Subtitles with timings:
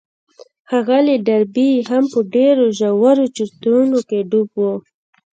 [0.69, 4.61] ښاغلی ډاربي هم په ډېرو ژورو چورتونو کې ډوب و.